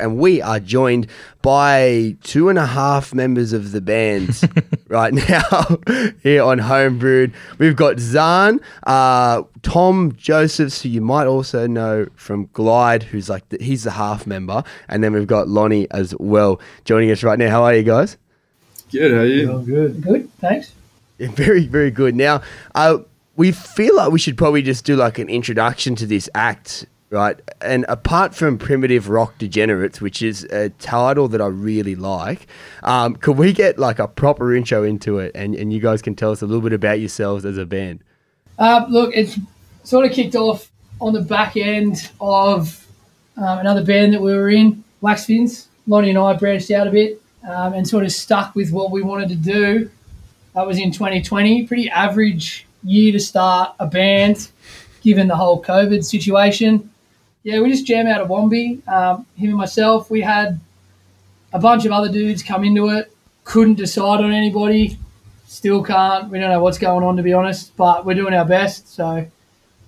and 0.00 0.18
we 0.18 0.40
are 0.40 0.60
joined 0.60 1.08
by 1.42 2.16
two 2.22 2.48
and 2.48 2.58
a 2.58 2.66
half 2.66 3.12
members 3.12 3.52
of 3.52 3.72
the 3.72 3.80
band 3.80 4.40
right 4.88 5.12
now 5.12 5.78
here 6.22 6.42
on 6.42 6.58
Homebrewed. 6.58 7.32
We've 7.58 7.74
got 7.76 7.98
Zahn, 7.98 8.60
uh, 8.86 9.42
Tom 9.62 10.12
Josephs, 10.16 10.82
who 10.82 10.88
you 10.88 11.00
might 11.00 11.26
also 11.26 11.66
know 11.66 12.06
from 12.14 12.48
Glide, 12.52 13.02
who's 13.02 13.28
like 13.28 13.48
the, 13.48 13.58
he's 13.60 13.84
the 13.84 13.90
half 13.92 14.26
member, 14.26 14.62
and 14.88 15.02
then 15.02 15.12
we've 15.12 15.26
got 15.26 15.48
Lonnie 15.48 15.90
as 15.90 16.14
well 16.18 16.60
joining 16.84 17.10
us 17.10 17.22
right 17.22 17.38
now. 17.38 17.50
How 17.50 17.64
are 17.64 17.74
you 17.74 17.82
guys? 17.82 18.16
Good, 18.90 19.12
how 19.12 19.18
are 19.18 19.26
you? 19.26 19.50
Oh, 19.50 19.58
good. 19.58 20.00
Good, 20.00 20.32
thanks. 20.38 20.72
Yeah, 21.18 21.30
very, 21.32 21.66
very 21.66 21.90
good. 21.90 22.14
Now, 22.14 22.42
uh, 22.74 22.98
we 23.36 23.52
feel 23.52 23.96
like 23.96 24.12
we 24.12 24.18
should 24.18 24.38
probably 24.38 24.62
just 24.62 24.84
do 24.84 24.96
like 24.96 25.18
an 25.18 25.28
introduction 25.28 25.94
to 25.96 26.06
this 26.06 26.28
act, 26.34 26.86
right? 27.10 27.40
And 27.60 27.84
apart 27.88 28.34
from 28.34 28.58
Primitive 28.58 29.08
Rock 29.08 29.38
Degenerates, 29.38 30.00
which 30.00 30.22
is 30.22 30.44
a 30.44 30.70
title 30.70 31.28
that 31.28 31.40
I 31.40 31.46
really 31.46 31.94
like, 31.94 32.46
um, 32.82 33.16
could 33.16 33.38
we 33.38 33.52
get 33.52 33.78
like 33.78 33.98
a 33.98 34.08
proper 34.08 34.54
intro 34.54 34.82
into 34.82 35.18
it 35.18 35.32
and, 35.34 35.54
and 35.54 35.72
you 35.72 35.80
guys 35.80 36.02
can 36.02 36.14
tell 36.14 36.30
us 36.30 36.42
a 36.42 36.46
little 36.46 36.62
bit 36.62 36.72
about 36.72 37.00
yourselves 37.00 37.44
as 37.44 37.56
a 37.58 37.66
band? 37.66 38.02
Uh, 38.58 38.84
look, 38.88 39.12
it's 39.14 39.38
sort 39.84 40.04
of 40.04 40.12
kicked 40.12 40.34
off 40.34 40.70
on 41.00 41.12
the 41.12 41.20
back 41.20 41.56
end 41.56 42.10
of 42.20 42.86
um, 43.36 43.58
another 43.58 43.84
band 43.84 44.12
that 44.12 44.20
we 44.20 44.34
were 44.34 44.50
in, 44.50 44.82
Wax 45.00 45.24
Fins. 45.24 45.68
Lonnie 45.86 46.10
and 46.10 46.18
I 46.18 46.34
branched 46.34 46.70
out 46.70 46.86
a 46.86 46.90
bit 46.90 47.22
um, 47.48 47.72
and 47.72 47.88
sort 47.88 48.04
of 48.04 48.12
stuck 48.12 48.54
with 48.54 48.70
what 48.72 48.90
we 48.90 49.00
wanted 49.00 49.30
to 49.30 49.36
do. 49.36 49.90
That 50.54 50.66
was 50.66 50.78
in 50.78 50.92
2020. 50.92 51.66
Pretty 51.66 51.88
average 51.88 52.66
year 52.84 53.12
to 53.12 53.20
start 53.20 53.74
a 53.78 53.86
band, 53.86 54.50
given 55.02 55.28
the 55.28 55.36
whole 55.36 55.62
COVID 55.62 56.04
situation. 56.04 56.90
Yeah, 57.42 57.60
we 57.60 57.70
just 57.70 57.86
jam 57.86 58.06
out 58.06 58.20
of 58.20 58.28
Wombi. 58.28 58.86
Um, 58.86 59.26
him 59.36 59.50
and 59.50 59.58
myself, 59.58 60.10
we 60.10 60.20
had 60.20 60.60
a 61.52 61.58
bunch 61.58 61.84
of 61.84 61.92
other 61.92 62.10
dudes 62.10 62.42
come 62.42 62.64
into 62.64 62.88
it. 62.88 63.12
Couldn't 63.44 63.76
decide 63.76 64.20
on 64.20 64.32
anybody. 64.32 64.98
Still 65.46 65.82
can't. 65.82 66.30
We 66.30 66.38
don't 66.38 66.50
know 66.50 66.60
what's 66.60 66.78
going 66.78 67.04
on, 67.04 67.16
to 67.16 67.22
be 67.22 67.32
honest, 67.32 67.74
but 67.76 68.04
we're 68.04 68.14
doing 68.14 68.34
our 68.34 68.44
best. 68.44 68.92
So, 68.92 69.26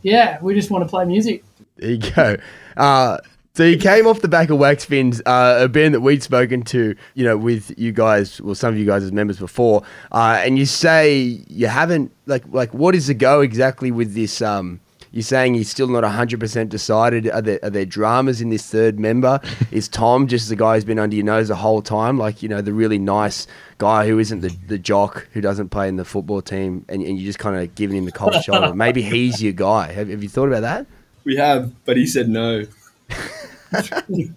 yeah, 0.02 0.38
we 0.40 0.54
just 0.54 0.70
want 0.70 0.84
to 0.84 0.88
play 0.88 1.04
music. 1.04 1.44
There 1.76 1.90
you 1.90 1.98
go. 2.12 2.36
Uh, 2.76 3.18
so 3.54 3.64
you 3.64 3.76
came 3.76 4.06
off 4.06 4.20
the 4.20 4.28
back 4.28 4.48
of 4.48 4.58
Wax 4.58 4.84
Fins, 4.84 5.20
uh, 5.26 5.58
a 5.60 5.68
band 5.68 5.92
that 5.92 6.00
we'd 6.00 6.22
spoken 6.22 6.62
to, 6.62 6.94
you 7.14 7.24
know, 7.24 7.36
with 7.36 7.76
you 7.76 7.92
guys, 7.92 8.40
well, 8.40 8.54
some 8.54 8.72
of 8.72 8.78
you 8.78 8.86
guys 8.86 9.02
as 9.02 9.12
members 9.12 9.38
before, 9.38 9.82
uh, 10.12 10.40
and 10.42 10.56
you 10.56 10.64
say 10.64 11.44
you 11.48 11.66
haven't, 11.66 12.12
like, 12.26 12.44
like 12.52 12.72
what 12.72 12.94
is 12.94 13.08
the 13.08 13.14
go 13.14 13.40
exactly 13.40 13.90
with 13.90 14.14
this? 14.14 14.40
Um, 14.40 14.80
you're 15.12 15.22
saying 15.22 15.54
he's 15.54 15.68
still 15.68 15.88
not 15.88 16.04
100% 16.04 16.68
decided. 16.68 17.28
Are 17.28 17.42
there, 17.42 17.58
are 17.62 17.70
there 17.70 17.84
dramas 17.84 18.40
in 18.40 18.50
this 18.50 18.68
third 18.68 19.00
member? 19.00 19.40
is 19.70 19.88
Tom 19.88 20.28
just 20.28 20.48
the 20.48 20.56
guy 20.56 20.74
who's 20.74 20.84
been 20.84 20.98
under 20.98 21.16
your 21.16 21.24
nose 21.24 21.48
the 21.48 21.56
whole 21.56 21.82
time? 21.82 22.16
Like, 22.18 22.42
you 22.42 22.48
know, 22.48 22.60
the 22.60 22.72
really 22.72 22.98
nice 22.98 23.46
guy 23.78 24.06
who 24.06 24.18
isn't 24.18 24.40
the, 24.40 24.56
the 24.68 24.78
jock 24.78 25.26
who 25.32 25.40
doesn't 25.40 25.70
play 25.70 25.88
in 25.88 25.96
the 25.96 26.04
football 26.04 26.42
team 26.42 26.84
and, 26.88 27.02
and 27.02 27.18
you 27.18 27.24
just 27.24 27.38
kind 27.38 27.56
of 27.56 27.74
giving 27.74 27.96
him 27.96 28.04
the 28.04 28.12
cold 28.12 28.34
shoulder. 28.44 28.74
Maybe 28.74 29.02
he's 29.02 29.42
your 29.42 29.52
guy. 29.52 29.92
Have, 29.92 30.08
have 30.08 30.22
you 30.22 30.28
thought 30.28 30.48
about 30.48 30.62
that? 30.62 30.86
We 31.24 31.36
have, 31.36 31.72
but 31.84 31.96
he 31.96 32.06
said 32.06 32.28
no. 32.28 32.66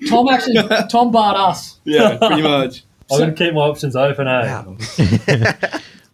Tom 0.10 0.28
actually, 0.30 0.58
Tom 0.90 1.12
barred 1.12 1.38
us. 1.38 1.80
Yeah, 1.86 2.18
pretty 2.18 2.42
much. 2.42 2.84
I'm 3.12 3.20
going 3.20 3.36
to 3.36 3.46
keep 3.46 3.54
my 3.54 3.62
options 3.62 3.96
open, 3.96 4.28
eh? 4.28 4.64
Wow. 4.64 4.78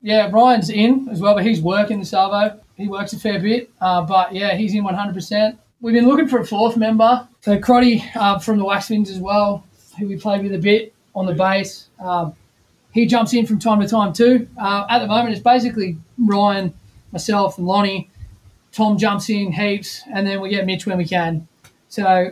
Yeah, 0.01 0.29
Ryan's 0.31 0.69
in 0.69 1.09
as 1.09 1.19
well, 1.19 1.35
but 1.35 1.45
he's 1.45 1.61
working 1.61 1.99
the 1.99 2.05
Salvo. 2.05 2.59
He 2.79 2.87
works 2.87 3.11
a 3.11 3.19
fair 3.19 3.39
bit, 3.41 3.69
uh, 3.81 4.03
but 4.03 4.33
yeah, 4.33 4.55
he's 4.55 4.73
in 4.73 4.85
100%. 4.85 5.57
We've 5.81 5.93
been 5.93 6.07
looking 6.07 6.29
for 6.29 6.39
a 6.39 6.45
fourth 6.45 6.77
member. 6.77 7.27
So 7.41 7.59
Crotty 7.59 8.01
uh, 8.15 8.39
from 8.39 8.57
the 8.57 8.63
Wax 8.63 8.87
Fins 8.87 9.09
as 9.09 9.19
well, 9.19 9.65
who 9.99 10.07
we 10.07 10.15
played 10.15 10.43
with 10.43 10.53
a 10.53 10.57
bit 10.57 10.93
on 11.13 11.25
the 11.25 11.33
bass. 11.33 11.89
Um, 11.99 12.33
he 12.93 13.05
jumps 13.05 13.33
in 13.33 13.45
from 13.45 13.59
time 13.59 13.81
to 13.81 13.87
time 13.87 14.13
too. 14.13 14.47
Uh, 14.57 14.85
at 14.89 14.99
the 14.99 15.07
moment, 15.07 15.33
it's 15.33 15.43
basically 15.43 15.97
Ryan, 16.17 16.73
myself, 17.11 17.57
and 17.57 17.67
Lonnie. 17.67 18.09
Tom 18.71 18.97
jumps 18.97 19.29
in 19.29 19.51
heaps, 19.51 20.01
and 20.13 20.25
then 20.25 20.39
we 20.39 20.49
get 20.49 20.65
Mitch 20.65 20.85
when 20.85 20.97
we 20.97 21.05
can. 21.05 21.49
So 21.89 22.31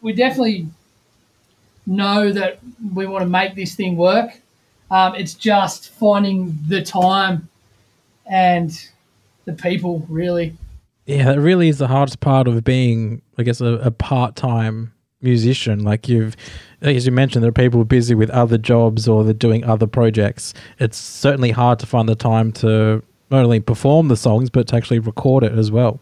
we 0.00 0.14
definitely 0.14 0.66
know 1.86 2.32
that 2.32 2.58
we 2.94 3.06
want 3.06 3.22
to 3.22 3.28
make 3.28 3.54
this 3.54 3.74
thing 3.74 3.98
work. 3.98 4.30
Um, 4.90 5.14
it's 5.14 5.34
just 5.34 5.90
finding 5.90 6.58
the 6.68 6.82
time 6.82 7.50
and 8.24 8.72
the 9.48 9.54
people, 9.54 10.04
really. 10.08 10.54
Yeah, 11.06 11.24
that 11.24 11.40
really 11.40 11.68
is 11.68 11.78
the 11.78 11.88
hardest 11.88 12.20
part 12.20 12.46
of 12.46 12.62
being, 12.64 13.22
I 13.38 13.42
guess, 13.42 13.60
a, 13.60 13.74
a 13.78 13.90
part 13.90 14.36
time 14.36 14.92
musician. 15.22 15.82
Like 15.82 16.08
you've, 16.08 16.36
as 16.82 17.06
you 17.06 17.12
mentioned, 17.12 17.42
there 17.42 17.48
are 17.48 17.52
people 17.52 17.82
busy 17.84 18.14
with 18.14 18.28
other 18.30 18.58
jobs 18.58 19.08
or 19.08 19.24
they're 19.24 19.32
doing 19.32 19.64
other 19.64 19.86
projects. 19.86 20.52
It's 20.78 20.98
certainly 20.98 21.50
hard 21.50 21.78
to 21.78 21.86
find 21.86 22.08
the 22.08 22.14
time 22.14 22.52
to 22.52 23.02
not 23.30 23.44
only 23.44 23.60
perform 23.60 24.08
the 24.08 24.16
songs, 24.16 24.50
but 24.50 24.68
to 24.68 24.76
actually 24.76 24.98
record 24.98 25.44
it 25.44 25.52
as 25.52 25.70
well. 25.70 25.98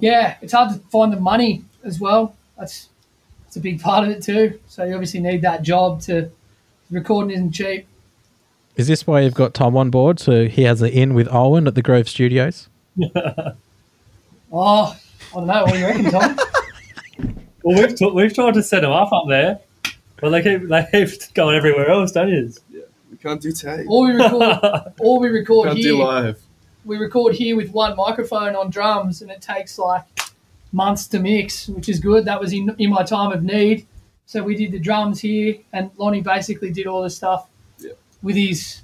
Yeah, 0.00 0.36
it's 0.42 0.52
hard 0.52 0.74
to 0.74 0.80
find 0.90 1.12
the 1.12 1.20
money 1.20 1.64
as 1.84 1.98
well. 1.98 2.36
That's 2.58 2.90
that's 3.44 3.56
a 3.56 3.60
big 3.60 3.80
part 3.80 4.04
of 4.04 4.10
it 4.10 4.22
too. 4.22 4.60
So 4.68 4.84
you 4.84 4.92
obviously 4.92 5.20
need 5.20 5.40
that 5.40 5.62
job 5.62 6.02
to 6.02 6.30
recording 6.90 7.30
isn't 7.30 7.52
cheap. 7.52 7.86
Is 8.78 8.86
this 8.86 9.06
why 9.06 9.20
you've 9.20 9.34
got 9.34 9.52
Tom 9.54 9.76
on 9.76 9.90
board? 9.90 10.18
So 10.20 10.46
he 10.46 10.62
has 10.62 10.80
an 10.80 10.88
in 10.90 11.12
with 11.12 11.28
Owen 11.32 11.66
at 11.66 11.74
the 11.74 11.82
Grove 11.82 12.08
Studios? 12.08 12.68
Oh, 14.50 14.96
I 15.32 15.34
don't 15.34 15.46
know. 15.46 15.64
What 15.64 15.72
do 15.74 15.78
you 15.78 15.86
reckon, 15.86 16.10
Tom? 16.10 16.38
Well, 17.64 17.76
we've, 17.82 17.94
t- 17.94 18.10
we've 18.10 18.32
tried 18.32 18.54
to 18.54 18.62
set 18.62 18.82
him 18.84 18.92
up 18.92 19.12
up 19.12 19.24
there, 19.28 19.58
but 20.20 20.30
they 20.30 20.42
keep, 20.42 20.68
they 20.68 20.86
keep 20.90 21.10
going 21.34 21.54
everywhere 21.56 21.90
else, 21.90 22.12
don't 22.12 22.28
you? 22.30 22.50
Yeah, 22.70 22.82
We 23.10 23.18
can't 23.18 23.42
do 23.42 23.52
tape. 23.52 23.84
all 23.90 24.06
we 24.06 24.12
record, 24.12 24.92
all 25.00 25.20
we 25.20 25.28
record 25.28 25.66
Can't 25.68 25.82
do 25.82 25.96
here, 25.96 26.04
live. 26.04 26.40
we 26.86 26.96
record 26.96 27.34
here 27.34 27.56
with 27.56 27.70
one 27.72 27.94
microphone 27.96 28.54
on 28.56 28.70
drums, 28.70 29.20
and 29.20 29.30
it 29.30 29.42
takes 29.42 29.76
like 29.76 30.04
months 30.72 31.08
to 31.08 31.18
mix, 31.18 31.68
which 31.68 31.88
is 31.90 31.98
good. 32.00 32.24
That 32.24 32.40
was 32.40 32.52
in 32.54 32.74
in 32.78 32.90
my 32.90 33.02
time 33.02 33.32
of 33.32 33.42
need. 33.42 33.86
So 34.24 34.42
we 34.42 34.54
did 34.56 34.70
the 34.72 34.78
drums 34.78 35.20
here, 35.20 35.56
and 35.72 35.90
Lonnie 35.98 36.22
basically 36.22 36.70
did 36.70 36.86
all 36.86 37.02
the 37.02 37.10
stuff 37.10 37.48
Yeah. 37.48 37.57
With 38.22 38.36
his 38.36 38.82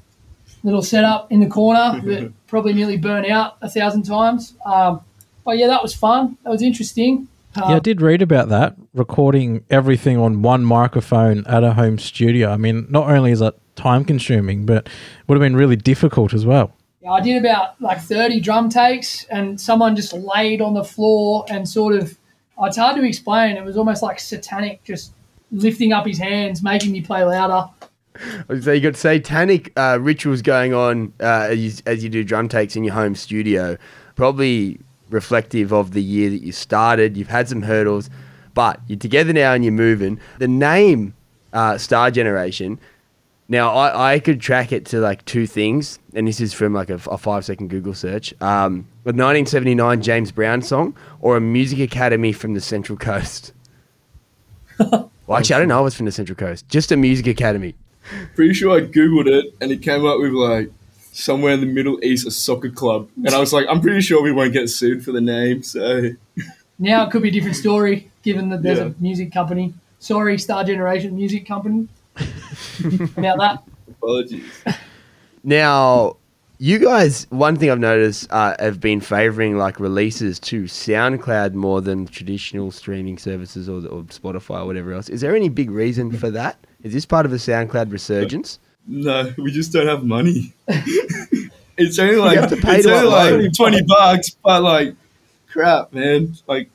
little 0.63 0.83
setup 0.83 1.31
in 1.31 1.41
the 1.41 1.47
corner 1.47 2.01
that 2.05 2.33
probably 2.47 2.73
nearly 2.73 2.97
burnt 2.97 3.29
out 3.29 3.57
a 3.63 3.69
thousand 3.69 4.03
times. 4.05 4.55
Um, 4.65 5.01
but 5.45 5.59
yeah, 5.59 5.67
that 5.67 5.83
was 5.83 5.95
fun. 5.95 6.39
That 6.45 6.51
was 6.51 6.63
interesting. 6.63 7.29
Um, 7.57 7.71
Yeah, 7.71 7.77
I 7.77 7.81
did 7.81 8.01
read 8.01 8.23
about 8.23 8.49
that, 8.49 8.77
recording 8.95 9.65
everything 9.71 10.19
on 10.19 10.43
one 10.43 10.65
microphone 10.65 11.47
at 11.47 11.63
a 11.63 11.75
home 11.75 11.99
studio. 11.99 12.51
I 12.51 12.57
mean, 12.57 12.87
not 12.89 13.09
only 13.09 13.31
is 13.31 13.41
it 13.41 13.55
time 13.77 14.05
consuming, 14.05 14.67
but 14.67 14.89
would 15.27 15.37
have 15.37 15.43
been 15.43 15.57
really 15.57 15.77
difficult 15.77 16.33
as 16.33 16.47
well. 16.47 16.73
Yeah, 17.03 17.13
I 17.13 17.21
did 17.21 17.37
about 17.37 17.81
like 17.81 18.01
30 18.01 18.41
drum 18.41 18.71
takes, 18.71 19.25
and 19.25 19.61
someone 19.61 19.95
just 19.95 20.13
laid 20.13 20.63
on 20.63 20.75
the 20.75 20.85
floor 20.85 21.45
and 21.51 21.69
sort 21.69 21.95
of, 21.95 22.17
it's 22.63 22.77
hard 22.79 22.97
to 22.97 23.05
explain. 23.05 23.57
It 23.57 23.65
was 23.65 23.77
almost 23.77 24.03
like 24.03 24.19
satanic, 24.19 24.83
just 24.85 25.13
lifting 25.53 25.93
up 25.93 26.07
his 26.07 26.19
hands, 26.19 26.63
making 26.63 26.93
me 26.93 27.03
play 27.03 27.23
louder. 27.23 27.69
So 28.63 28.73
you 28.73 28.81
got 28.81 28.97
satanic 28.97 29.73
uh, 29.77 29.99
rituals 30.01 30.41
going 30.41 30.73
on 30.73 31.13
uh, 31.21 31.49
as, 31.51 31.59
you, 31.59 31.83
as 31.87 32.05
you 32.05 32.11
do 32.11 32.23
drum 32.23 32.49
takes 32.49 32.77
in 32.77 32.85
your 32.85 32.95
home 32.95 33.15
studio. 33.15 33.77
Probably 34.15 34.79
reflective 35.11 35.73
of 35.73 35.93
the 35.93 36.03
year 36.03 36.31
that 36.31 36.43
you 36.43 36.53
started. 36.53 37.17
You've 37.17 37.29
had 37.29 37.49
some 37.49 37.63
hurdles, 37.63 38.11
but 38.55 38.81
you're 38.87 38.99
together 38.99 39.33
now 39.33 39.53
and 39.53 39.65
you're 39.65 39.73
moving. 39.73 40.21
The 40.39 40.49
name 40.49 41.15
uh, 41.53 41.79
Star 41.79 42.11
Generation. 42.11 42.79
Now 43.49 43.75
I, 43.75 44.15
I 44.15 44.19
could 44.21 44.41
track 44.41 44.73
it 44.73 44.87
to 44.87 45.01
like 45.01 45.25
two 45.27 45.47
things, 45.47 45.99
and 46.15 46.27
this 46.27 46.41
is 46.41 46.55
from 46.55 46.73
like 46.73 46.91
a, 46.91 47.01
a 47.11 47.19
five 47.19 47.45
second 47.45 47.69
Google 47.69 47.95
search. 47.95 48.33
Um, 48.41 48.87
a 49.05 49.13
1979 49.13 50.03
James 50.03 50.33
Brown 50.33 50.63
song 50.63 50.97
or 51.21 51.37
a 51.37 51.41
music 51.41 51.79
academy 51.79 52.33
from 52.33 52.55
the 52.55 52.61
Central 52.61 52.97
Coast. 52.97 53.53
well, 54.79 55.11
actually, 55.37 55.57
I 55.57 55.59
don't 55.59 55.69
know. 55.69 55.79
I 55.79 55.83
was 55.83 55.95
from 55.95 56.07
the 56.07 56.13
Central 56.13 56.37
Coast. 56.37 56.69
Just 56.69 56.91
a 56.91 56.97
music 56.97 57.27
academy. 57.27 57.75
Pretty 58.35 58.55
sure 58.55 58.77
I 58.77 58.81
googled 58.83 59.27
it 59.27 59.55
and 59.61 59.71
it 59.73 59.83
came 59.83 60.05
up 60.05 60.19
with 60.21 60.33
like 60.33 60.71
somewhere 61.13 61.53
in 61.55 61.61
the 61.61 61.67
Middle 61.67 62.03
East 62.05 62.27
a 62.27 62.31
soccer 62.31 62.71
club, 62.71 63.09
and 63.25 63.29
I 63.31 63.39
was 63.39 63.53
like, 63.53 63.67
I'm 63.69 63.81
pretty 63.81 64.01
sure 64.01 64.23
we 64.23 64.33
won't 64.33 64.53
get 64.53 64.69
sued 64.69 65.05
for 65.05 65.13
the 65.13 65.21
name. 65.21 65.63
So 65.63 66.11
Now 66.79 67.05
it 67.07 67.11
could 67.13 67.23
be 67.23 67.29
a 67.29 67.33
different 67.33 67.57
story, 67.57 68.11
given 68.23 68.49
that 68.51 68.63
there's 68.63 68.79
Yeah. 68.79 68.87
a 68.87 68.95
music 69.01 69.33
company. 69.33 69.75
Sorry, 70.01 70.37
Star 70.39 70.65
Generation 70.65 71.15
Music 71.17 71.47
Company. 71.47 71.89
about 73.17 73.39
that. 73.39 73.63
apologies. 73.89 74.45
Now, 75.43 76.17
you 76.59 76.79
guys, 76.79 77.27
one 77.31 77.57
thing 77.57 77.71
I've 77.71 77.79
noticed 77.79 78.27
uh, 78.31 78.55
have 78.59 78.81
been 78.81 79.01
favoring 79.01 79.57
like 79.59 79.81
releases 79.81 80.39
to 80.41 80.65
SoundCloud 80.65 81.55
more 81.55 81.81
than 81.81 82.07
traditional 82.07 82.71
streaming 82.71 83.19
services 83.19 83.69
or, 83.69 83.77
or 83.87 84.03
Spotify 84.05 84.63
or 84.63 84.67
whatever 84.67 84.93
else. 84.93 85.09
Is 85.09 85.21
there 85.21 85.35
any 85.35 85.49
big 85.49 85.71
reason 85.71 86.13
for 86.13 86.31
that? 86.31 86.59
Is 86.85 86.93
this 86.93 87.05
part 87.07 87.27
of 87.27 87.33
a 87.33 87.37
SoundCloud 87.37 87.91
resurgence? 87.91 88.61
No, 88.87 89.33
we 89.39 89.51
just 89.51 89.73
don't 89.73 89.87
have 89.89 90.05
money. 90.05 90.53
it's 91.77 91.99
only 91.99 92.17
like 92.17 92.49
to 92.51 92.57
pay 92.57 92.77
it's 92.77 92.87
to 92.87 92.95
only 92.95 93.09
upload. 93.11 93.43
like 93.45 93.53
twenty 93.57 93.83
bucks, 93.87 94.31
but 94.45 94.63
like 94.63 94.95
crap, 95.51 95.93
man. 95.93 96.35
Like 96.47 96.71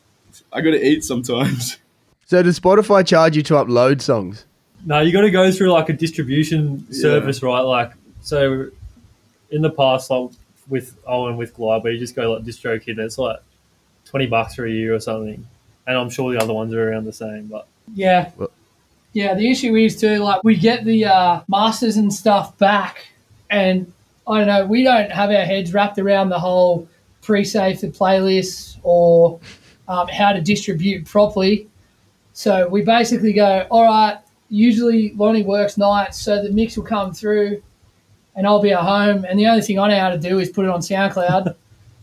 I 0.52 0.62
gotta 0.62 0.84
eat 0.86 1.04
sometimes. 1.04 1.78
So 2.26 2.44
does 2.44 2.60
Spotify 2.60 3.04
charge 3.08 3.36
you 3.36 3.42
to 3.42 3.56
upload 3.56 4.02
songs? 4.04 4.46
No, 4.86 5.00
you 5.00 5.12
got 5.12 5.22
to 5.22 5.32
go 5.32 5.52
through 5.52 5.72
like 5.72 5.90
a 5.90 5.94
distribution 5.94 6.86
Yeah. 6.92 7.02
service, 7.02 7.42
right? 7.42 7.62
Like, 7.62 7.94
so 8.22 8.68
in 9.50 9.64
the 9.64 9.72
past, 9.72 10.12
like 10.12 10.30
with 10.68 10.96
Owen 11.08 11.38
with 11.38 11.56
Glide, 11.56 11.84
where 11.84 11.92
you 11.92 11.98
just 11.98 12.16
go 12.16 12.34
like 12.34 12.44
DistroKid, 12.44 12.88
and 12.90 13.00
it's 13.00 13.18
like 13.18 13.40
twenty 14.06 14.28
bucks 14.28 14.54
for 14.54 14.64
a 14.68 14.70
year 14.72 14.94
or 14.94 15.00
something. 15.00 15.48
And 15.88 15.98
I'm 15.98 16.12
sure 16.12 16.32
the 16.32 16.40
other 16.40 16.54
ones 16.54 16.72
are 16.72 16.92
around 16.92 17.06
the 17.06 17.14
same, 17.14 17.48
but 17.48 17.66
Yeah. 17.96 18.30
Well- 18.38 18.52
yeah, 19.14 19.34
the 19.34 19.50
issue 19.50 19.76
is 19.76 20.00
too, 20.00 20.18
like, 20.18 20.44
we 20.44 20.56
get 20.56 20.86
the 20.86 21.06
uh, 21.06 21.42
masters 21.48 21.98
and 21.98 22.14
stuff 22.14 22.58
back, 22.58 23.08
and 23.50 23.92
I 24.28 24.38
don't 24.38 24.48
know, 24.48 24.66
we 24.66 24.84
don't 24.84 25.12
have 25.12 25.32
our 25.32 25.46
heads 25.46 25.74
wrapped 25.74 25.98
around 25.98 26.30
the 26.30 26.40
whole 26.40 26.88
pre 27.22 27.44
save 27.44 27.82
the 27.82 27.88
playlists 27.88 28.78
or 28.84 29.40
um, 29.88 30.08
how 30.08 30.32
to 30.32 30.42
distribute 30.42 31.06
properly. 31.06 31.68
So 32.34 32.68
we 32.68 32.84
basically 32.84 33.34
go, 33.34 33.68
all 33.72 33.84
right, 33.84 34.18
usually 34.50 35.14
Lonnie 35.14 35.44
works 35.44 35.78
nights, 35.78 36.22
so 36.22 36.42
the 36.42 36.52
mix 36.52 36.78
will 36.78 36.86
come 36.86 37.14
through 37.14 37.62
and 38.36 38.48
I'll 38.48 38.62
be 38.62 38.72
at 38.72 38.80
home. 38.80 39.26
And 39.26 39.38
the 39.38 39.48
only 39.48 39.62
thing 39.62 39.80
I 39.80 39.90
know 39.90 40.00
how 40.00 40.10
to 40.10 40.18
do 40.18 40.40
is 40.40 40.50
put 40.50 40.66
it 40.66 40.72
on 40.72 40.80
SoundCloud. 40.80 41.56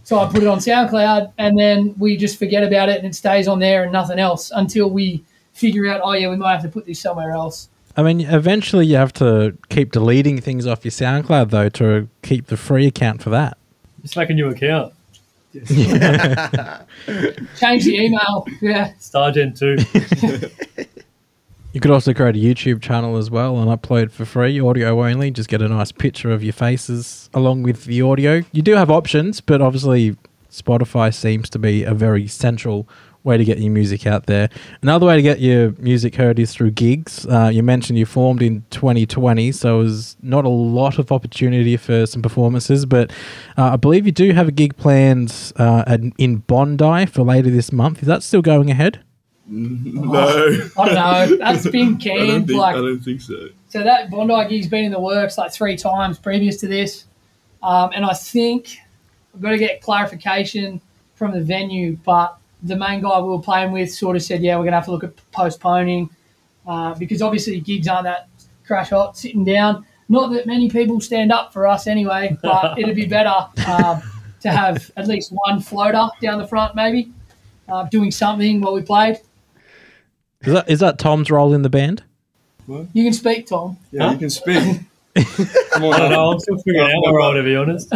so 0.04 0.18
I 0.18 0.26
put 0.26 0.42
it 0.42 0.46
on 0.46 0.58
SoundCloud 0.58 1.32
and 1.38 1.58
then 1.58 1.94
we 1.98 2.16
just 2.16 2.38
forget 2.38 2.62
about 2.62 2.88
it 2.88 2.98
and 2.98 3.06
it 3.06 3.14
stays 3.14 3.48
on 3.48 3.58
there 3.58 3.84
and 3.84 3.92
nothing 3.92 4.18
else 4.18 4.50
until 4.54 4.90
we 4.90 5.24
figure 5.56 5.88
out, 5.88 6.00
oh, 6.04 6.12
yeah, 6.12 6.28
we 6.28 6.36
might 6.36 6.52
have 6.52 6.62
to 6.62 6.68
put 6.68 6.86
this 6.86 7.00
somewhere 7.00 7.30
else. 7.30 7.68
I 7.96 8.02
mean, 8.02 8.20
eventually 8.20 8.86
you 8.86 8.96
have 8.96 9.12
to 9.14 9.56
keep 9.70 9.92
deleting 9.92 10.40
things 10.40 10.66
off 10.66 10.84
your 10.84 10.92
SoundCloud 10.92 11.50
though 11.50 11.70
to 11.70 12.08
keep 12.22 12.46
the 12.46 12.56
free 12.58 12.86
account 12.86 13.22
for 13.22 13.30
that. 13.30 13.56
just 14.02 14.16
make 14.16 14.28
a 14.28 14.34
new 14.34 14.48
account. 14.48 14.92
Change 15.54 15.66
the 17.86 17.96
email. 17.98 18.46
Yeah. 18.60 18.92
Stargen 19.00 19.58
two. 19.58 20.84
You 21.72 21.80
could 21.80 21.90
also 21.90 22.14
create 22.14 22.36
a 22.36 22.38
YouTube 22.38 22.80
channel 22.80 23.18
as 23.18 23.30
well 23.30 23.58
and 23.58 23.68
upload 23.68 24.10
for 24.10 24.24
free, 24.24 24.58
audio 24.58 25.04
only. 25.04 25.30
Just 25.30 25.50
get 25.50 25.60
a 25.60 25.68
nice 25.68 25.92
picture 25.92 26.30
of 26.30 26.42
your 26.42 26.54
faces 26.54 27.28
along 27.34 27.64
with 27.64 27.84
the 27.84 28.00
audio. 28.00 28.40
You 28.52 28.62
do 28.62 28.72
have 28.76 28.90
options, 28.90 29.42
but 29.42 29.60
obviously 29.60 30.16
Spotify 30.50 31.12
seems 31.12 31.50
to 31.50 31.58
be 31.58 31.82
a 31.82 31.92
very 31.92 32.28
central 32.28 32.88
way 33.26 33.36
to 33.36 33.44
get 33.44 33.58
your 33.58 33.72
music 33.72 34.06
out 34.06 34.26
there. 34.26 34.48
Another 34.80 35.04
way 35.04 35.16
to 35.16 35.22
get 35.22 35.40
your 35.40 35.72
music 35.72 36.14
heard 36.14 36.38
is 36.38 36.54
through 36.54 36.70
gigs. 36.70 37.26
Uh, 37.26 37.50
you 37.52 37.62
mentioned 37.62 37.98
you 37.98 38.06
formed 38.06 38.40
in 38.40 38.64
2020, 38.70 39.52
so 39.52 39.82
there's 39.82 40.16
not 40.22 40.44
a 40.44 40.48
lot 40.48 40.98
of 40.98 41.12
opportunity 41.12 41.76
for 41.76 42.06
some 42.06 42.22
performances, 42.22 42.86
but 42.86 43.10
uh, 43.58 43.72
I 43.72 43.76
believe 43.76 44.06
you 44.06 44.12
do 44.12 44.32
have 44.32 44.48
a 44.48 44.52
gig 44.52 44.76
planned 44.76 45.52
uh, 45.56 45.98
in 46.16 46.36
Bondi 46.36 47.06
for 47.06 47.22
later 47.22 47.50
this 47.50 47.72
month. 47.72 48.00
Is 48.00 48.08
that 48.08 48.22
still 48.22 48.42
going 48.42 48.70
ahead? 48.70 49.02
No. 49.48 50.68
I 50.78 50.86
don't 50.86 50.94
know. 50.94 51.36
That's 51.36 51.68
been 51.68 51.80
I 51.86 51.90
don't, 51.90 52.00
canned. 52.00 52.46
think, 52.46 52.58
like, 52.58 52.76
I 52.76 52.80
don't 52.80 53.00
think 53.00 53.20
so. 53.20 53.48
So 53.68 53.82
that 53.82 54.10
Bondi 54.10 54.48
gig's 54.48 54.68
been 54.68 54.84
in 54.84 54.92
the 54.92 55.00
works 55.00 55.36
like 55.36 55.52
three 55.52 55.76
times 55.76 56.18
previous 56.18 56.58
to 56.58 56.68
this, 56.68 57.04
um, 57.62 57.90
and 57.94 58.04
I 58.04 58.14
think 58.14 58.78
I've 59.34 59.42
got 59.42 59.50
to 59.50 59.58
get 59.58 59.80
clarification 59.80 60.80
from 61.14 61.32
the 61.32 61.40
venue. 61.40 61.96
But 62.04 62.38
the 62.62 62.76
main 62.76 63.00
guy 63.02 63.20
we 63.20 63.28
were 63.28 63.40
playing 63.40 63.72
with 63.72 63.92
sort 63.92 64.16
of 64.16 64.22
said, 64.22 64.42
"Yeah, 64.42 64.56
we're 64.58 64.64
gonna 64.64 64.76
have 64.76 64.86
to 64.86 64.90
look 64.92 65.04
at 65.04 65.12
postponing 65.32 66.10
uh, 66.66 66.94
because 66.94 67.22
obviously 67.22 67.60
gigs 67.60 67.88
aren't 67.88 68.04
that 68.04 68.28
crash 68.66 68.90
hot 68.90 69.16
sitting 69.16 69.44
down. 69.44 69.84
Not 70.08 70.32
that 70.32 70.46
many 70.46 70.68
people 70.70 71.00
stand 71.00 71.32
up 71.32 71.52
for 71.52 71.66
us 71.66 71.86
anyway, 71.86 72.36
but 72.42 72.78
it'd 72.78 72.96
be 72.96 73.06
better 73.06 73.34
um, 73.68 74.02
to 74.40 74.50
have 74.50 74.90
at 74.96 75.06
least 75.08 75.32
one 75.46 75.60
floater 75.60 76.08
down 76.20 76.38
the 76.38 76.46
front, 76.46 76.74
maybe 76.74 77.10
uh, 77.68 77.84
doing 77.84 78.10
something 78.10 78.60
while 78.60 78.74
we 78.74 78.82
played. 78.82 79.18
Is 80.42 80.52
that 80.52 80.70
is 80.70 80.80
that 80.80 80.98
Tom's 80.98 81.30
role 81.30 81.52
in 81.54 81.62
the 81.62 81.70
band? 81.70 82.02
You 82.68 82.86
can 83.04 83.12
speak, 83.12 83.46
Tom. 83.46 83.76
Yeah, 83.92 84.06
Huh? 84.06 84.12
you 84.12 84.18
can 84.18 84.30
speak. 84.30 84.80
Come 85.70 85.84
on, 85.84 85.94
I 85.94 85.98
don't 85.98 86.10
now. 86.10 86.16
know. 86.16 86.30
I'm 86.32 86.40
still 86.40 86.58
figuring 86.58 86.90
out 86.90 87.00
my 87.02 87.10
role 87.10 87.32
to 87.34 87.42
be 87.42 87.56
honest. 87.56 87.92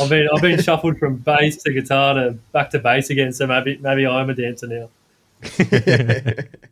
I've 0.00 0.08
been 0.08 0.28
I've 0.34 0.42
been 0.42 0.60
shuffled 0.60 0.98
from 0.98 1.16
bass 1.16 1.62
to 1.62 1.72
guitar 1.72 2.14
to 2.14 2.32
back 2.52 2.70
to 2.70 2.78
bass 2.78 3.10
again, 3.10 3.32
so 3.32 3.46
maybe 3.46 3.78
maybe 3.78 4.06
I'm 4.06 4.30
a 4.30 4.34
dancer 4.34 4.66
now. 4.66 4.88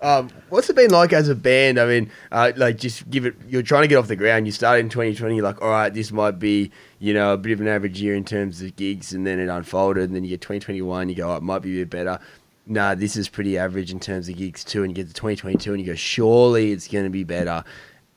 Um, 0.00 0.30
what's 0.48 0.70
it 0.70 0.76
been 0.76 0.90
like 0.90 1.12
as 1.12 1.28
a 1.28 1.34
band? 1.34 1.78
I 1.78 1.86
mean, 1.86 2.10
uh, 2.30 2.52
like 2.56 2.78
just 2.78 3.08
give 3.10 3.26
it. 3.26 3.34
You're 3.48 3.62
trying 3.62 3.82
to 3.82 3.88
get 3.88 3.96
off 3.96 4.06
the 4.06 4.16
ground. 4.16 4.46
You 4.46 4.52
started 4.52 4.80
in 4.80 4.88
2020. 4.90 5.34
You're 5.34 5.44
like, 5.44 5.60
all 5.60 5.70
right, 5.70 5.92
this 5.92 6.12
might 6.12 6.38
be 6.38 6.70
you 7.00 7.12
know 7.14 7.32
a 7.32 7.36
bit 7.36 7.52
of 7.52 7.60
an 7.60 7.68
average 7.68 8.00
year 8.00 8.14
in 8.14 8.24
terms 8.24 8.62
of 8.62 8.76
gigs, 8.76 9.12
and 9.12 9.26
then 9.26 9.40
it 9.40 9.48
unfolded. 9.48 10.04
And 10.04 10.14
then 10.14 10.22
you 10.22 10.30
get 10.30 10.40
2021. 10.40 11.08
You 11.08 11.14
go, 11.16 11.32
oh, 11.32 11.36
it 11.36 11.42
might 11.42 11.62
be 11.62 11.80
a 11.80 11.84
bit 11.84 11.90
better. 11.90 12.20
Nah, 12.66 12.94
this 12.94 13.16
is 13.16 13.28
pretty 13.28 13.58
average 13.58 13.90
in 13.90 13.98
terms 13.98 14.28
of 14.28 14.36
gigs 14.36 14.62
too. 14.62 14.84
And 14.84 14.90
you 14.92 14.94
get 14.94 15.08
to 15.08 15.14
2022, 15.14 15.72
and 15.72 15.80
you 15.80 15.86
go, 15.86 15.96
surely 15.96 16.70
it's 16.70 16.86
going 16.86 17.04
to 17.04 17.10
be 17.10 17.24
better. 17.24 17.64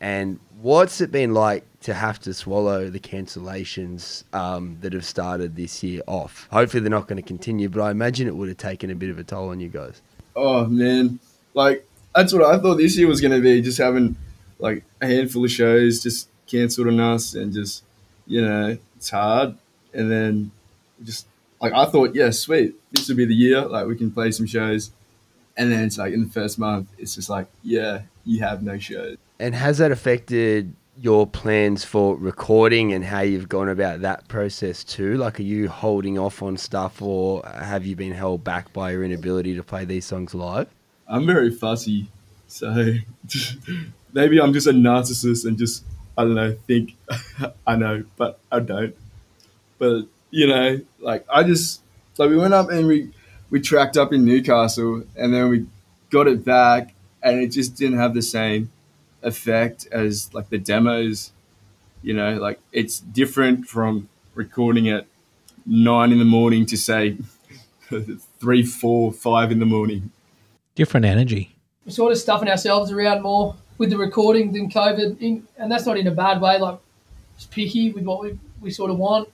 And 0.01 0.39
what's 0.61 0.99
it 0.99 1.11
been 1.11 1.33
like 1.33 1.63
to 1.81 1.93
have 1.93 2.19
to 2.21 2.33
swallow 2.33 2.89
the 2.89 2.99
cancellations 2.99 4.23
um, 4.33 4.77
that 4.81 4.93
have 4.93 5.05
started 5.05 5.55
this 5.55 5.83
year 5.83 6.01
off? 6.07 6.47
Hopefully, 6.51 6.81
they're 6.81 6.89
not 6.89 7.07
going 7.07 7.21
to 7.21 7.27
continue, 7.27 7.69
but 7.69 7.81
I 7.81 7.91
imagine 7.91 8.27
it 8.27 8.35
would 8.35 8.49
have 8.49 8.57
taken 8.57 8.89
a 8.89 8.95
bit 8.95 9.11
of 9.11 9.19
a 9.19 9.23
toll 9.23 9.49
on 9.49 9.59
you 9.59 9.69
guys. 9.69 10.01
Oh 10.35 10.65
man, 10.65 11.19
like 11.53 11.87
that's 12.15 12.33
what 12.33 12.43
I 12.43 12.57
thought 12.57 12.77
this 12.77 12.97
year 12.97 13.07
was 13.07 13.21
gonna 13.21 13.39
be. 13.39 13.61
Just 13.61 13.77
having 13.77 14.15
like 14.59 14.83
a 15.01 15.07
handful 15.07 15.45
of 15.45 15.51
shows 15.51 16.01
just 16.01 16.29
cancelled 16.47 16.87
on 16.87 16.99
us, 16.99 17.35
and 17.35 17.53
just 17.53 17.83
you 18.25 18.41
know 18.41 18.77
it's 18.95 19.09
hard. 19.09 19.55
And 19.93 20.09
then 20.09 20.51
just 21.03 21.27
like 21.61 21.73
I 21.73 21.85
thought, 21.85 22.15
yeah, 22.15 22.31
sweet, 22.31 22.75
this 22.91 23.07
would 23.07 23.17
be 23.17 23.25
the 23.25 23.35
year. 23.35 23.61
Like 23.61 23.87
we 23.87 23.95
can 23.95 24.09
play 24.11 24.31
some 24.31 24.47
shows. 24.47 24.91
And 25.57 25.71
then 25.71 25.83
it's 25.83 25.97
like 25.97 26.13
in 26.13 26.23
the 26.23 26.29
first 26.29 26.57
month, 26.57 26.89
it's 26.97 27.15
just 27.15 27.29
like, 27.29 27.47
yeah, 27.63 28.01
you 28.25 28.41
have 28.41 28.63
no 28.63 28.77
shows. 28.77 29.17
And 29.39 29.55
has 29.55 29.79
that 29.79 29.91
affected 29.91 30.73
your 31.01 31.25
plans 31.25 31.83
for 31.83 32.15
recording 32.15 32.93
and 32.93 33.03
how 33.03 33.21
you've 33.21 33.49
gone 33.49 33.69
about 33.69 34.01
that 34.01 34.27
process 34.27 34.83
too? 34.83 35.17
Like, 35.17 35.39
are 35.39 35.43
you 35.43 35.67
holding 35.67 36.19
off 36.19 36.43
on 36.43 36.57
stuff 36.57 37.01
or 37.01 37.43
have 37.45 37.85
you 37.85 37.95
been 37.95 38.13
held 38.13 38.43
back 38.43 38.71
by 38.71 38.91
your 38.91 39.03
inability 39.03 39.55
to 39.55 39.63
play 39.63 39.85
these 39.85 40.05
songs 40.05 40.35
live? 40.35 40.67
I'm 41.07 41.25
very 41.25 41.49
fussy, 41.49 42.09
so 42.47 42.93
maybe 44.13 44.39
I'm 44.39 44.53
just 44.53 44.67
a 44.67 44.71
narcissist 44.71 45.45
and 45.45 45.57
just 45.57 45.83
I 46.17 46.23
don't 46.23 46.35
know 46.35 46.55
think 46.67 46.95
I 47.67 47.75
know, 47.75 48.03
but 48.15 48.39
I 48.51 48.59
don't. 48.59 48.95
But 49.79 50.03
you 50.29 50.47
know, 50.47 50.81
like 50.99 51.25
I 51.33 51.43
just 51.43 51.81
like 52.17 52.29
we 52.29 52.37
went 52.37 52.53
up 52.53 52.69
and 52.69 52.87
we 52.87 53.11
we 53.51 53.59
tracked 53.59 53.97
up 53.97 54.11
in 54.11 54.25
Newcastle 54.25 55.03
and 55.15 55.31
then 55.31 55.49
we 55.49 55.67
got 56.09 56.27
it 56.27 56.43
back 56.43 56.95
and 57.21 57.39
it 57.39 57.49
just 57.49 57.75
didn't 57.75 57.99
have 57.99 58.15
the 58.15 58.21
same 58.23 58.71
effect 59.21 59.87
as 59.91 60.33
like 60.33 60.49
the 60.49 60.57
demos. 60.57 61.31
You 62.01 62.15
know, 62.15 62.37
like 62.37 62.59
it's 62.71 62.99
different 62.99 63.67
from 63.67 64.09
recording 64.33 64.89
at 64.89 65.05
nine 65.67 66.11
in 66.11 66.17
the 66.17 66.25
morning 66.25 66.65
to 66.65 66.77
say 66.77 67.17
three, 68.39 68.63
four, 68.63 69.11
five 69.11 69.51
in 69.51 69.59
the 69.59 69.65
morning. 69.65 70.09
Different 70.73 71.05
energy. 71.05 71.55
we're 71.85 71.91
sort 71.91 72.11
of 72.11 72.17
stuffing 72.17 72.49
ourselves 72.49 72.91
around 72.91 73.21
more 73.21 73.55
with 73.77 73.89
the 73.89 73.97
recording 73.97 74.53
than 74.53 74.69
COVID, 74.69 75.19
in, 75.19 75.45
and 75.57 75.71
that's 75.71 75.85
not 75.85 75.97
in 75.97 76.07
a 76.07 76.11
bad 76.11 76.39
way. 76.41 76.57
Like, 76.57 76.79
it's 77.35 77.45
picky 77.45 77.91
with 77.91 78.05
what 78.05 78.21
we, 78.21 78.39
we 78.61 78.71
sort 78.71 78.89
of 78.89 78.97
want. 78.97 79.29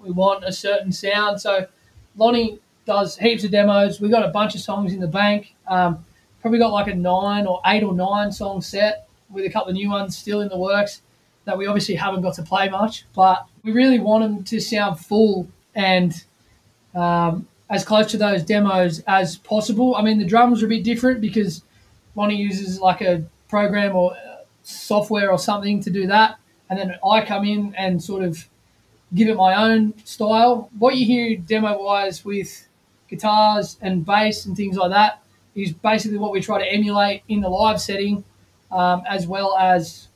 We 0.00 0.10
want 0.10 0.44
a 0.44 0.52
certain 0.52 0.92
sound. 0.92 1.40
So, 1.40 1.66
Lonnie 2.16 2.58
does 2.90 3.16
heaps 3.16 3.44
of 3.44 3.52
demos. 3.52 4.00
We 4.00 4.08
got 4.08 4.24
a 4.24 4.32
bunch 4.32 4.56
of 4.56 4.60
songs 4.60 4.92
in 4.92 4.98
the 4.98 5.06
bank. 5.06 5.54
Um, 5.68 6.04
probably 6.42 6.58
got 6.58 6.72
like 6.72 6.88
a 6.88 6.94
nine 6.94 7.46
or 7.46 7.60
eight 7.66 7.84
or 7.84 7.94
nine 7.94 8.32
song 8.32 8.60
set 8.60 9.08
with 9.30 9.44
a 9.44 9.50
couple 9.50 9.68
of 9.68 9.74
new 9.74 9.88
ones 9.88 10.18
still 10.18 10.40
in 10.40 10.48
the 10.48 10.58
works 10.58 11.00
that 11.44 11.56
we 11.56 11.68
obviously 11.68 11.94
haven't 11.94 12.22
got 12.22 12.34
to 12.34 12.42
play 12.42 12.68
much, 12.68 13.04
but 13.14 13.46
we 13.62 13.70
really 13.70 14.00
want 14.00 14.24
them 14.24 14.42
to 14.42 14.60
sound 14.60 14.98
full 14.98 15.46
and 15.76 16.24
um, 16.96 17.46
as 17.70 17.84
close 17.84 18.10
to 18.10 18.18
those 18.18 18.42
demos 18.42 19.04
as 19.06 19.36
possible. 19.36 19.94
I 19.94 20.02
mean, 20.02 20.18
the 20.18 20.24
drums 20.24 20.60
are 20.60 20.66
a 20.66 20.68
bit 20.68 20.82
different 20.82 21.20
because 21.20 21.62
Lonnie 22.16 22.34
uses 22.34 22.80
like 22.80 23.02
a 23.02 23.22
program 23.48 23.94
or 23.94 24.16
software 24.64 25.30
or 25.30 25.38
something 25.38 25.80
to 25.82 25.90
do 25.90 26.08
that, 26.08 26.40
and 26.68 26.76
then 26.76 26.96
I 27.08 27.24
come 27.24 27.44
in 27.44 27.72
and 27.76 28.02
sort 28.02 28.24
of 28.24 28.48
give 29.14 29.28
it 29.28 29.36
my 29.36 29.54
own 29.54 29.94
style. 30.04 30.68
What 30.76 30.96
you 30.96 31.06
hear 31.06 31.36
demo 31.36 31.80
wise 31.80 32.24
with 32.24 32.66
guitars 33.10 33.76
and 33.82 34.06
bass 34.06 34.46
and 34.46 34.56
things 34.56 34.76
like 34.76 34.90
that 34.90 35.22
is 35.54 35.72
basically 35.72 36.18
what 36.18 36.32
we 36.32 36.40
try 36.40 36.58
to 36.58 36.72
emulate 36.72 37.22
in 37.28 37.40
the 37.40 37.48
live 37.48 37.80
setting, 37.80 38.24
um, 38.70 39.02
as 39.08 39.26
well 39.26 39.56
as 39.58 40.08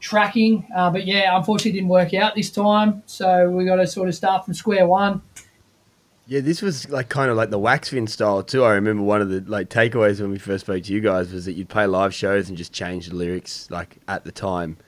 tracking. 0.00 0.66
Uh, 0.74 0.90
but 0.90 1.06
yeah, 1.06 1.36
unfortunately, 1.36 1.72
didn't 1.72 1.88
work 1.88 2.14
out 2.14 2.34
this 2.34 2.50
time, 2.50 3.02
so 3.06 3.48
we 3.50 3.64
got 3.64 3.76
to 3.76 3.86
sort 3.86 4.08
of 4.08 4.14
start 4.14 4.44
from 4.44 4.54
square 4.54 4.86
one. 4.86 5.22
Yeah, 6.26 6.40
this 6.40 6.62
was 6.62 6.88
like 6.88 7.08
kind 7.08 7.30
of 7.30 7.36
like 7.36 7.50
the 7.50 7.58
Waxfin 7.58 8.08
style 8.08 8.42
too. 8.42 8.64
I 8.64 8.72
remember 8.72 9.02
one 9.02 9.20
of 9.20 9.28
the 9.28 9.40
like 9.40 9.68
takeaways 9.68 10.20
when 10.20 10.30
we 10.30 10.38
first 10.38 10.64
spoke 10.64 10.82
to 10.84 10.92
you 10.92 11.00
guys 11.00 11.32
was 11.32 11.44
that 11.44 11.52
you'd 11.52 11.68
play 11.68 11.86
live 11.86 12.14
shows 12.14 12.48
and 12.48 12.56
just 12.56 12.72
change 12.72 13.08
the 13.08 13.14
lyrics 13.14 13.70
like 13.70 13.98
at 14.08 14.24
the 14.24 14.32
time 14.32 14.78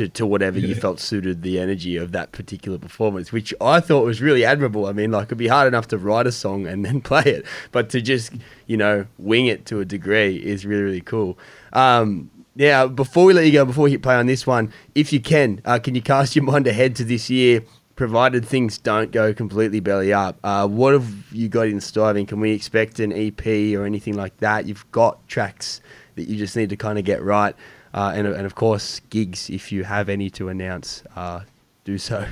to, 0.00 0.08
to 0.08 0.24
whatever 0.24 0.58
you 0.58 0.74
felt 0.74 0.98
suited 0.98 1.42
the 1.42 1.60
energy 1.60 1.98
of 1.98 2.12
that 2.12 2.32
particular 2.32 2.78
performance, 2.78 3.32
which 3.32 3.52
I 3.60 3.80
thought 3.80 4.06
was 4.06 4.22
really 4.22 4.46
admirable. 4.46 4.86
I 4.86 4.92
mean, 4.92 5.10
like 5.10 5.26
it'd 5.26 5.36
be 5.36 5.48
hard 5.48 5.68
enough 5.68 5.88
to 5.88 5.98
write 5.98 6.26
a 6.26 6.32
song 6.32 6.66
and 6.66 6.82
then 6.86 7.02
play 7.02 7.22
it, 7.24 7.44
but 7.70 7.90
to 7.90 8.00
just 8.00 8.32
you 8.66 8.78
know 8.78 9.06
wing 9.18 9.46
it 9.46 9.66
to 9.66 9.80
a 9.80 9.84
degree 9.84 10.36
is 10.36 10.64
really 10.64 10.82
really 10.82 11.00
cool. 11.02 11.38
Um, 11.74 12.30
now, 12.56 12.88
before 12.88 13.26
we 13.26 13.34
let 13.34 13.44
you 13.44 13.52
go, 13.52 13.66
before 13.66 13.84
we 13.84 13.90
hit 13.90 14.02
play 14.02 14.16
on 14.16 14.26
this 14.26 14.46
one, 14.46 14.72
if 14.94 15.12
you 15.12 15.20
can, 15.20 15.60
uh, 15.66 15.78
can 15.78 15.94
you 15.94 16.02
cast 16.02 16.34
your 16.34 16.44
mind 16.44 16.66
ahead 16.66 16.96
to 16.96 17.04
this 17.04 17.28
year? 17.28 17.62
Provided 17.94 18.46
things 18.46 18.78
don't 18.78 19.12
go 19.12 19.34
completely 19.34 19.80
belly 19.80 20.14
up, 20.14 20.38
uh, 20.42 20.66
what 20.66 20.94
have 20.94 21.12
you 21.30 21.50
got 21.50 21.68
in 21.68 21.80
store? 21.82 22.08
I 22.08 22.12
mean, 22.14 22.24
can 22.24 22.40
we 22.40 22.52
expect 22.52 23.00
an 23.00 23.12
EP 23.12 23.46
or 23.76 23.84
anything 23.84 24.14
like 24.14 24.38
that? 24.38 24.64
You've 24.66 24.90
got 24.92 25.28
tracks 25.28 25.82
that 26.14 26.26
you 26.26 26.38
just 26.38 26.56
need 26.56 26.70
to 26.70 26.76
kind 26.76 26.98
of 26.98 27.04
get 27.04 27.22
right, 27.22 27.54
uh, 27.94 28.12
and 28.14 28.26
and 28.26 28.46
of 28.46 28.54
course 28.54 29.00
gigs 29.10 29.50
if 29.50 29.72
you 29.72 29.84
have 29.84 30.08
any 30.08 30.30
to 30.30 30.48
announce, 30.48 31.02
uh, 31.16 31.40
do 31.84 31.98
so. 31.98 32.26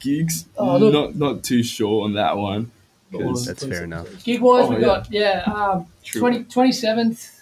Gigs, 0.00 0.46
Oh, 0.56 0.78
look. 0.78 0.92
not 0.92 1.16
not 1.16 1.44
too 1.44 1.62
sure 1.62 2.04
on 2.04 2.14
that 2.14 2.36
one. 2.36 2.70
That's 3.12 3.64
fair 3.66 3.84
enough. 3.84 4.06
Gig 4.24 4.40
wise, 4.40 4.66
Oh, 4.66 4.70
we've 4.70 4.80
yeah. 4.80 4.86
got, 4.86 5.12
yeah, 5.12 5.42
um, 5.52 5.86
20, 6.16 6.44
27th 6.44 7.40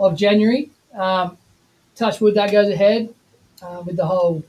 of 0.00 0.16
January. 0.16 0.70
Um, 0.94 1.36
touch 1.94 2.18
wood, 2.22 2.34
that 2.34 2.50
goes 2.50 2.70
ahead 2.70 3.12
uh, 3.62 3.82
with 3.84 3.96
the 3.98 4.06
whole 4.06 4.42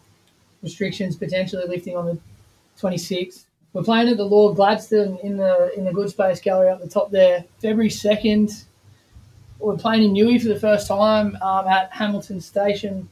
restrictions 0.64 1.18
potentially 1.18 1.68
lifting 1.68 1.98
on 1.98 2.06
the 2.06 2.18
26th. 2.80 3.44
We're 3.74 3.84
playing 3.84 4.08
at 4.08 4.16
the 4.18 4.24
Lord 4.26 4.56
Gladstone 4.56 5.20
in 5.22 5.36
the 5.36 5.78
in 5.78 5.84
the 5.84 5.92
Good 5.92 6.10
Space 6.10 6.40
Gallery 6.40 6.70
up 6.70 6.80
the 6.82 6.88
top 6.88 7.12
there. 7.12 7.44
February 7.62 7.90
2nd, 7.90 8.64
we're 9.60 9.78
playing 9.78 10.04
in 10.04 10.14
Newey 10.14 10.42
for 10.42 10.48
the 10.48 10.60
first 10.60 10.88
time 10.88 11.38
um, 11.42 11.68
at 11.68 11.92
Hamilton 11.92 12.42
Station 12.42 13.10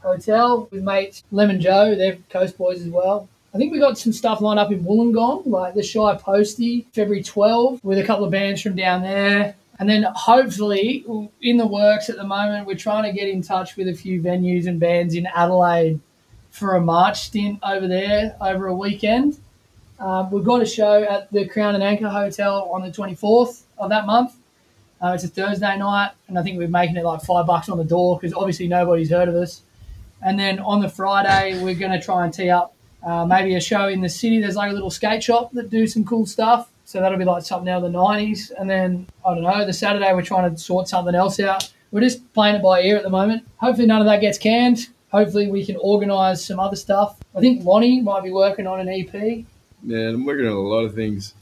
Hotel 0.00 0.68
with 0.70 0.82
mates 0.82 1.24
Lemon 1.32 1.60
Joe. 1.60 1.94
They're 1.94 2.18
Coast 2.30 2.56
Boys 2.56 2.82
as 2.82 2.88
well. 2.88 3.28
I 3.54 3.58
think 3.58 3.72
we 3.72 3.78
got 3.78 3.98
some 3.98 4.12
stuff 4.12 4.40
lined 4.40 4.60
up 4.60 4.70
in 4.70 4.84
Wollongong, 4.84 5.46
like 5.46 5.74
the 5.74 5.82
Shy 5.82 6.14
Posty, 6.16 6.86
February 6.92 7.22
12, 7.22 7.82
with 7.82 7.98
a 7.98 8.04
couple 8.04 8.24
of 8.24 8.30
bands 8.30 8.60
from 8.60 8.76
down 8.76 9.02
there. 9.02 9.56
And 9.78 9.88
then 9.88 10.04
hopefully, 10.14 11.04
in 11.40 11.56
the 11.56 11.66
works 11.66 12.10
at 12.10 12.16
the 12.16 12.24
moment, 12.24 12.66
we're 12.66 12.76
trying 12.76 13.04
to 13.04 13.12
get 13.12 13.28
in 13.28 13.42
touch 13.42 13.76
with 13.76 13.88
a 13.88 13.94
few 13.94 14.20
venues 14.20 14.66
and 14.66 14.78
bands 14.78 15.14
in 15.14 15.26
Adelaide 15.26 16.00
for 16.50 16.74
a 16.74 16.80
March 16.80 17.20
stint 17.20 17.60
over 17.62 17.86
there 17.86 18.36
over 18.40 18.66
a 18.66 18.74
weekend. 18.74 19.38
Um, 20.00 20.30
we've 20.30 20.44
got 20.44 20.62
a 20.62 20.66
show 20.66 21.02
at 21.02 21.30
the 21.32 21.46
Crown 21.48 21.74
and 21.74 21.82
Anchor 21.82 22.08
Hotel 22.08 22.68
on 22.72 22.82
the 22.82 22.90
24th 22.90 23.62
of 23.78 23.90
that 23.90 24.06
month. 24.06 24.34
Uh, 25.00 25.12
it's 25.14 25.24
a 25.24 25.28
Thursday 25.28 25.76
night, 25.76 26.10
and 26.26 26.38
I 26.38 26.42
think 26.42 26.58
we're 26.58 26.68
making 26.68 26.96
it 26.96 27.04
like 27.04 27.22
five 27.22 27.46
bucks 27.46 27.68
on 27.68 27.78
the 27.78 27.84
door 27.84 28.18
because 28.18 28.34
obviously 28.34 28.66
nobody's 28.68 29.10
heard 29.10 29.28
of 29.28 29.34
us. 29.34 29.62
And 30.22 30.38
then 30.38 30.58
on 30.58 30.80
the 30.80 30.88
Friday, 30.88 31.62
we're 31.62 31.76
going 31.76 31.92
to 31.92 32.00
try 32.00 32.24
and 32.24 32.34
tee 32.34 32.50
up 32.50 32.74
uh, 33.04 33.24
maybe 33.24 33.54
a 33.54 33.60
show 33.60 33.88
in 33.88 34.00
the 34.00 34.08
city. 34.08 34.40
There's 34.40 34.56
like 34.56 34.70
a 34.70 34.74
little 34.74 34.90
skate 34.90 35.22
shop 35.22 35.52
that 35.52 35.70
do 35.70 35.86
some 35.86 36.04
cool 36.04 36.26
stuff. 36.26 36.70
So 36.84 37.00
that'll 37.00 37.18
be 37.18 37.24
like 37.24 37.44
something 37.44 37.68
out 37.68 37.84
of 37.84 37.92
the 37.92 37.98
90s. 37.98 38.50
And 38.58 38.68
then, 38.68 39.06
I 39.24 39.34
don't 39.34 39.44
know, 39.44 39.64
the 39.64 39.72
Saturday, 39.72 40.12
we're 40.14 40.22
trying 40.22 40.50
to 40.50 40.58
sort 40.58 40.88
something 40.88 41.14
else 41.14 41.38
out. 41.38 41.70
We're 41.90 42.00
just 42.00 42.32
playing 42.32 42.56
it 42.56 42.62
by 42.62 42.82
ear 42.82 42.96
at 42.96 43.02
the 43.02 43.10
moment. 43.10 43.46
Hopefully, 43.58 43.86
none 43.86 44.00
of 44.00 44.06
that 44.06 44.20
gets 44.20 44.38
canned. 44.38 44.88
Hopefully, 45.10 45.48
we 45.48 45.64
can 45.64 45.76
organise 45.76 46.44
some 46.44 46.58
other 46.58 46.76
stuff. 46.76 47.18
I 47.34 47.40
think 47.40 47.64
Lonnie 47.64 48.00
might 48.00 48.24
be 48.24 48.30
working 48.30 48.66
on 48.66 48.80
an 48.80 48.88
EP. 48.88 49.12
Man, 49.82 50.14
I'm 50.14 50.24
working 50.26 50.46
on 50.46 50.52
a 50.52 50.60
lot 50.60 50.84
of 50.84 50.94
things, 50.94 51.34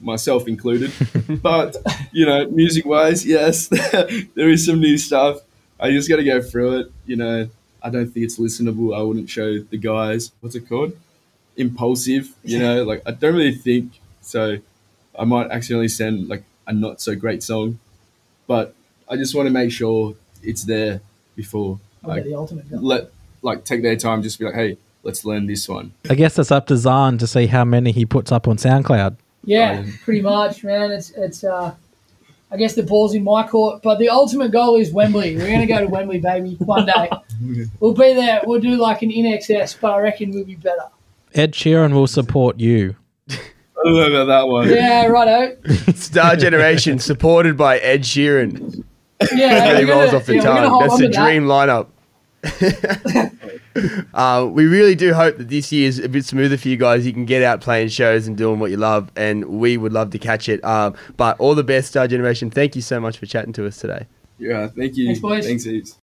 myself 0.00 0.46
included. 0.48 0.92
but 1.42 1.76
you 2.12 2.26
know, 2.26 2.46
music 2.48 2.84
wise, 2.84 3.24
yes, 3.24 3.68
there 4.34 4.48
is 4.50 4.66
some 4.66 4.80
new 4.80 4.96
stuff. 4.96 5.40
I 5.78 5.90
just 5.90 6.08
got 6.08 6.16
to 6.16 6.24
go 6.24 6.40
through 6.40 6.80
it. 6.80 6.92
You 7.06 7.16
know, 7.16 7.48
I 7.82 7.90
don't 7.90 8.06
think 8.06 8.24
it's 8.24 8.38
listenable. 8.38 8.96
I 8.96 9.02
wouldn't 9.02 9.28
show 9.28 9.58
the 9.58 9.78
guys. 9.78 10.32
What's 10.40 10.56
it 10.56 10.68
called? 10.68 10.96
Impulsive. 11.56 12.34
You 12.44 12.58
know, 12.58 12.84
like 12.84 13.02
I 13.06 13.12
don't 13.12 13.34
really 13.34 13.54
think 13.54 14.00
so. 14.20 14.58
I 15.18 15.24
might 15.24 15.50
accidentally 15.50 15.88
send 15.88 16.28
like 16.28 16.44
a 16.66 16.72
not 16.72 17.00
so 17.00 17.14
great 17.14 17.42
song, 17.42 17.78
but 18.46 18.74
I 19.08 19.16
just 19.16 19.34
want 19.34 19.46
to 19.46 19.52
make 19.52 19.72
sure 19.72 20.14
it's 20.42 20.64
there 20.64 21.00
before 21.34 21.78
I'll 22.02 22.10
like 22.10 22.24
the 22.24 22.34
ultimate 22.34 22.70
goal. 22.70 22.80
let 22.80 23.10
like 23.42 23.64
take 23.64 23.82
their 23.82 23.96
time. 23.96 24.22
Just 24.22 24.38
be 24.38 24.44
like, 24.44 24.54
hey, 24.54 24.78
let's 25.02 25.24
learn 25.24 25.46
this 25.46 25.68
one. 25.68 25.92
I 26.10 26.14
guess 26.14 26.38
it's 26.38 26.50
up 26.50 26.66
to 26.66 26.76
Zahn 26.76 27.18
to 27.18 27.26
see 27.26 27.46
how 27.46 27.64
many 27.64 27.92
he 27.92 28.04
puts 28.04 28.32
up 28.32 28.48
on 28.48 28.56
SoundCloud. 28.56 29.16
Yeah, 29.46 29.78
Um, 29.78 29.92
pretty 30.04 30.20
much, 30.20 30.62
man. 30.64 30.90
It's 30.90 31.10
it's. 31.10 31.42
Uh, 31.44 31.74
I 32.50 32.56
guess 32.56 32.74
the 32.74 32.82
ball's 32.84 33.14
in 33.14 33.24
my 33.24 33.44
court, 33.46 33.82
but 33.82 33.98
the 33.98 34.08
ultimate 34.08 34.52
goal 34.52 34.76
is 34.76 34.92
Wembley. 34.92 35.36
We're 35.36 35.50
gonna 35.50 35.66
go 35.66 35.80
to 35.80 35.86
Wembley, 35.86 36.18
baby, 36.20 36.56
one 36.60 36.84
day. 36.86 37.10
We'll 37.80 37.92
be 37.92 38.14
there. 38.14 38.40
We'll 38.46 38.60
do 38.60 38.76
like 38.76 39.02
an 39.02 39.10
INXS, 39.10 39.76
but 39.80 39.92
I 39.92 40.00
reckon 40.00 40.30
we'll 40.30 40.44
be 40.44 40.54
better. 40.54 40.84
Ed 41.34 41.52
Sheeran 41.52 41.92
will 41.92 42.06
support 42.06 42.58
you. 42.58 42.96
I 43.28 43.34
don't 43.84 43.94
know 43.94 44.06
about 44.22 44.24
that 44.26 44.48
one. 44.48 44.68
Yeah, 44.70 45.06
righto. 45.06 45.56
Star 45.94 46.34
Generation 46.36 46.98
supported 46.98 47.56
by 47.58 47.78
Ed 47.78 48.02
Sheeran. 48.02 48.84
Yeah, 49.34 49.70
really 49.72 49.84
we're 49.84 49.92
rolls 49.92 50.06
gonna- 50.06 50.16
off 50.18 50.26
the 50.26 50.34
yeah, 50.36 50.40
tongue. 50.42 50.80
That's 50.80 50.92
on 50.94 51.00
the 51.00 51.08
to 51.08 51.12
that. 51.12 51.24
dream 51.24 51.44
lineup. 51.44 51.88
uh, 54.14 54.48
we 54.50 54.66
really 54.66 54.94
do 54.94 55.14
hope 55.14 55.36
that 55.38 55.48
this 55.48 55.72
year 55.72 55.88
is 55.88 55.98
a 55.98 56.08
bit 56.08 56.24
smoother 56.24 56.56
for 56.56 56.68
you 56.68 56.76
guys. 56.76 57.06
You 57.06 57.12
can 57.12 57.24
get 57.24 57.42
out 57.42 57.60
playing 57.60 57.88
shows 57.88 58.26
and 58.26 58.36
doing 58.36 58.58
what 58.58 58.70
you 58.70 58.76
love, 58.76 59.10
and 59.16 59.44
we 59.44 59.76
would 59.76 59.92
love 59.92 60.10
to 60.10 60.18
catch 60.18 60.48
it. 60.48 60.62
Um, 60.64 60.94
but 61.16 61.38
all 61.38 61.54
the 61.54 61.64
best, 61.64 61.88
Star 61.88 62.08
Generation. 62.08 62.50
Thank 62.50 62.76
you 62.76 62.82
so 62.82 63.00
much 63.00 63.18
for 63.18 63.26
chatting 63.26 63.52
to 63.54 63.66
us 63.66 63.78
today. 63.78 64.06
Yeah, 64.38 64.68
thank 64.68 64.96
you. 64.96 65.06
Thanks, 65.06 65.20
boys. 65.20 65.46
Thanks, 65.46 65.64
heaps. 65.64 65.98